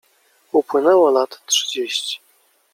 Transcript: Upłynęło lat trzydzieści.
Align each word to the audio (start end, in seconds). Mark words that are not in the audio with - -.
Upłynęło 0.51 1.11
lat 1.11 1.39
trzydzieści. 1.45 2.19